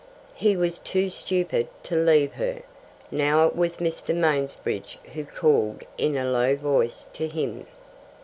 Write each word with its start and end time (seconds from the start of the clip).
He 0.33 0.57
was 0.57 0.79
too 0.79 1.11
stupid 1.11 1.67
to 1.83 1.95
leave 1.95 2.33
her. 2.33 2.63
Now 3.11 3.45
it 3.45 3.55
was 3.55 3.75
Mr. 3.77 4.15
Mansbridge 4.15 4.97
who 5.13 5.25
called 5.25 5.83
in 5.95 6.17
a 6.17 6.25
low 6.27 6.55
voice 6.55 7.05
to 7.13 7.27
him. 7.27 7.67